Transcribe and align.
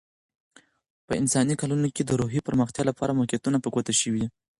په 1.07 1.11
انساني 1.21 1.55
کلونه 1.61 1.87
کې، 1.95 2.03
د 2.05 2.11
روحي 2.21 2.39
پرمختیا 2.47 2.83
لپاره 2.89 3.17
موقعیتونه 3.19 3.57
په 3.61 3.69
ګوته 3.73 3.93
شوي 4.01 4.19
دي. 4.23 4.29